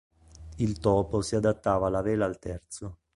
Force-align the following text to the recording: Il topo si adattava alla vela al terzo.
Il 0.57 0.79
topo 0.79 1.21
si 1.21 1.35
adattava 1.35 1.85
alla 1.85 2.01
vela 2.01 2.25
al 2.25 2.39
terzo. 2.39 3.01